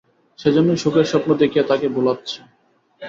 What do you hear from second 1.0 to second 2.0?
স্বপ্ন দেখিয়ে তাঁকে